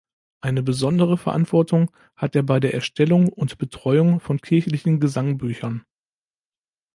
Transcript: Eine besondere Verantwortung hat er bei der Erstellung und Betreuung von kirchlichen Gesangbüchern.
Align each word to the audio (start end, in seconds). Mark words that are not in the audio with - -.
Eine 0.41 0.63
besondere 0.63 1.15
Verantwortung 1.15 1.91
hat 2.15 2.35
er 2.35 2.41
bei 2.41 2.59
der 2.59 2.73
Erstellung 2.73 3.29
und 3.29 3.59
Betreuung 3.59 4.19
von 4.19 4.41
kirchlichen 4.41 4.99
Gesangbüchern. 4.99 5.85